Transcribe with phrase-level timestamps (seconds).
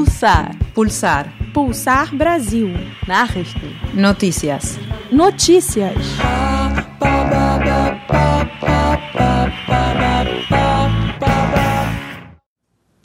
[0.00, 0.56] Pulsar.
[0.72, 1.52] Pulsar.
[1.52, 2.74] Pulsar Brasil.
[3.06, 3.70] Nachrichten.
[3.92, 4.78] Noticias.
[5.10, 5.92] Notícias.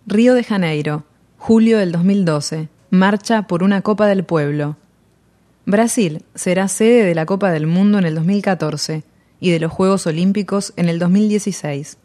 [0.05, 1.04] Río de Janeiro,
[1.38, 2.70] julio del 2012.
[2.91, 4.77] Marcha por una Copa del Pueblo.
[5.66, 9.04] Brasil será sede de la Copa del Mundo en el 2014
[9.41, 11.98] y de los Juegos Olímpicos en el 2016.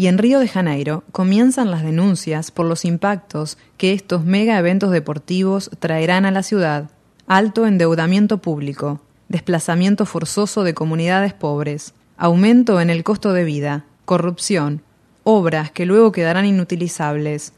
[0.00, 4.92] Y en Río de Janeiro comienzan las denuncias por los impactos que estos mega eventos
[4.92, 6.90] deportivos traerán a la ciudad.
[7.26, 14.80] Alto endeudamiento público, desplazamiento forzoso de comunidades pobres, aumento en el costo de vida, corrupción,
[15.22, 17.52] obras que luego quedarán inutilizables.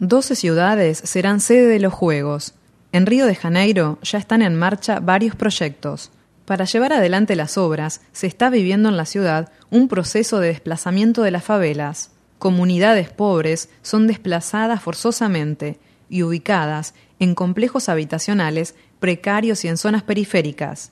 [0.00, 2.52] Doce ciudades serán sede de los Juegos.
[2.92, 6.10] En Río de Janeiro ya están en marcha varios proyectos.
[6.50, 11.22] Para llevar adelante las obras, se está viviendo en la ciudad un proceso de desplazamiento
[11.22, 12.10] de las favelas.
[12.40, 20.90] Comunidades pobres son desplazadas forzosamente y ubicadas en complejos habitacionales precarios y en zonas periféricas.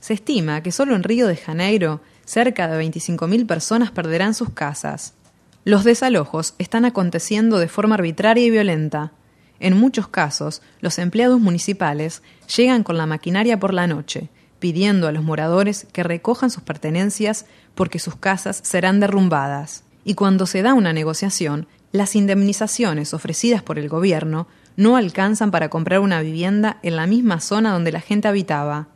[0.00, 5.14] Se estima que solo en Río de Janeiro cerca de 25.000 personas perderán sus casas.
[5.62, 9.12] Los desalojos están aconteciendo de forma arbitraria y violenta.
[9.60, 12.24] En muchos casos, los empleados municipales
[12.56, 14.30] llegan con la maquinaria por la noche,
[14.66, 19.84] pidiendo a los moradores que recojan sus pertenencias porque sus casas serán derrumbadas.
[20.04, 25.68] Y cuando se da una negociación, las indemnizaciones ofrecidas por el gobierno no alcanzan para
[25.68, 28.88] comprar una vivienda en la misma zona donde la gente habitaba.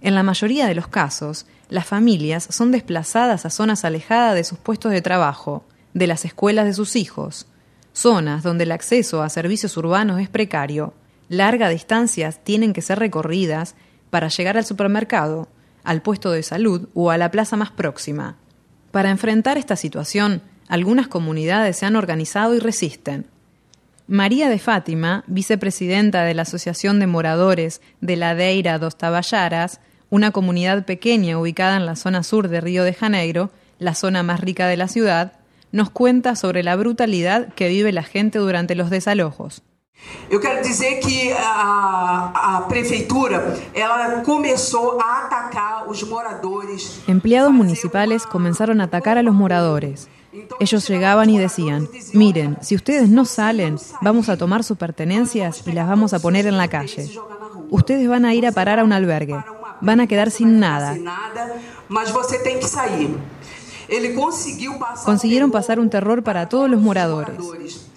[0.00, 4.58] En la mayoría de los casos, las familias son desplazadas a zonas alejadas de sus
[4.58, 5.64] puestos de trabajo,
[5.94, 7.46] de las escuelas de sus hijos,
[7.92, 10.94] zonas donde el acceso a servicios urbanos es precario,
[11.28, 13.76] largas distancias tienen que ser recorridas
[14.12, 15.48] para llegar al supermercado,
[15.84, 18.36] al puesto de salud o a la plaza más próxima.
[18.90, 23.24] Para enfrentar esta situación, algunas comunidades se han organizado y resisten.
[24.06, 30.30] María de Fátima, vicepresidenta de la Asociación de Moradores de la Deira dos Taballaras, una
[30.30, 34.68] comunidad pequeña ubicada en la zona sur de Río de Janeiro, la zona más rica
[34.68, 35.32] de la ciudad,
[35.72, 39.62] nos cuenta sobre la brutalidad que vive la gente durante los desalojos.
[40.30, 47.00] Eu quero dizer que a, a prefeitura ela começou a atacar os moradores.
[47.06, 50.08] Empleados municipales comenzaron a atacar a los moradores.
[50.60, 55.72] Ellos llegaban y decían, miren, si ustedes no salen, vamos a tomar sus pertenencias y
[55.72, 57.10] las vamos a poner en la calle.
[57.70, 59.44] Ustedes van a ir a parar a un albergue,
[59.82, 60.96] van a quedar sin nada.
[61.88, 63.14] Mas você tem que sair.
[65.04, 67.36] Consiguieron pasar un terror para todos los moradores.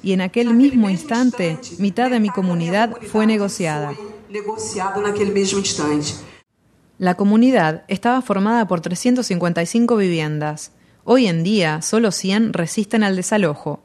[0.03, 3.93] Y en aquel mismo instante, mitad de mi comunidad fue negociada.
[6.97, 10.71] La comunidad estaba formada por 355 viviendas.
[11.03, 13.81] Hoy en día, solo 100 resisten al desalojo.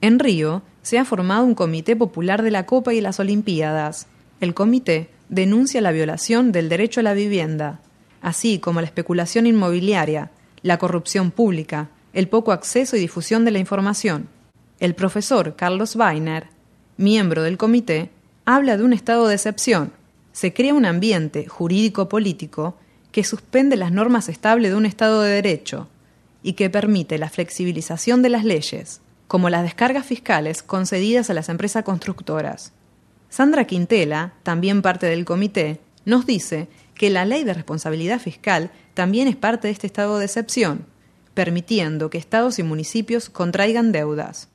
[0.00, 4.06] En Río, se ha formado un comité popular de la Copa y las Olimpiadas.
[4.40, 7.80] El comité denuncia la violación del derecho a la vivienda,
[8.22, 10.30] así como la especulación inmobiliaria,
[10.62, 14.28] la corrupción pública, el poco acceso y difusión de la información.
[14.78, 16.48] El profesor Carlos Weiner,
[16.96, 18.10] miembro del comité,
[18.44, 19.92] habla de un estado de excepción.
[20.32, 22.76] Se crea un ambiente jurídico-político
[23.12, 25.88] que suspende las normas estables de un Estado de Derecho
[26.42, 31.48] y que permite la flexibilización de las leyes, como las descargas fiscales concedidas a las
[31.48, 32.72] empresas constructoras.
[33.28, 36.68] Sandra Quintela, también parte del comité, nos dice
[37.00, 40.84] que la ley de responsabilidad fiscal también es parte de este estado de excepción,
[41.32, 44.50] permitiendo que estados y municipios contraigan deudas.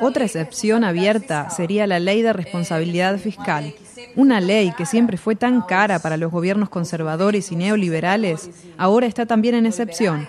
[0.00, 3.74] Otra excepción abierta sería la ley de responsabilidad fiscal,
[4.16, 9.24] una ley que siempre fue tan cara para los gobiernos conservadores y neoliberales, ahora está
[9.24, 10.28] también en excepción.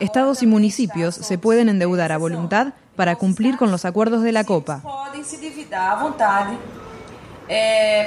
[0.00, 4.44] Estados y municipios se pueden endeudar a voluntad para cumplir con los acuerdos de la
[4.44, 4.82] Copa.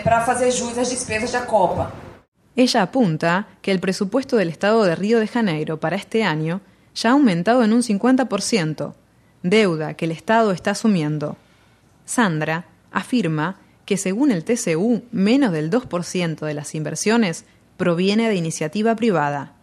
[0.04, 1.92] Para hacer jus às despesas da Copa.
[2.56, 6.62] Ella apunta que el presupuesto del Estado de Río de Janeiro para este año
[6.96, 8.94] ya ha aumentado en un 50%,
[9.44, 11.38] deuda que el Estado está asumiendo.
[12.06, 17.46] Sandra afirma que según el TCU, menos del 2% de las inversiones
[17.78, 19.54] proviene de iniciativa privada.